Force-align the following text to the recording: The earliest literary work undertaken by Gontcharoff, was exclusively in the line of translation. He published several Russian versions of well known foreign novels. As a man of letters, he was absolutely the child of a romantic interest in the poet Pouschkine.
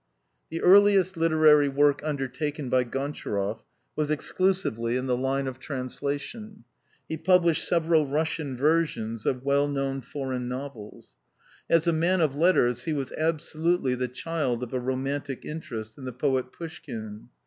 The 0.49 0.61
earliest 0.61 1.15
literary 1.15 1.69
work 1.69 2.01
undertaken 2.03 2.69
by 2.69 2.85
Gontcharoff, 2.85 3.65
was 3.95 4.09
exclusively 4.09 4.97
in 4.97 5.05
the 5.05 5.15
line 5.15 5.45
of 5.45 5.59
translation. 5.59 6.63
He 7.07 7.17
published 7.17 7.67
several 7.67 8.07
Russian 8.07 8.57
versions 8.57 9.27
of 9.27 9.43
well 9.43 9.67
known 9.67 10.01
foreign 10.01 10.49
novels. 10.49 11.13
As 11.69 11.85
a 11.85 11.93
man 11.93 12.19
of 12.19 12.35
letters, 12.35 12.85
he 12.85 12.93
was 12.93 13.11
absolutely 13.11 13.93
the 13.93 14.07
child 14.07 14.63
of 14.63 14.73
a 14.73 14.79
romantic 14.79 15.45
interest 15.45 15.95
in 15.99 16.05
the 16.05 16.13
poet 16.13 16.51
Pouschkine. 16.51 17.27